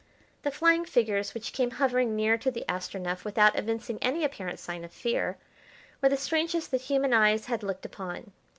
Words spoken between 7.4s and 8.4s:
had looked upon.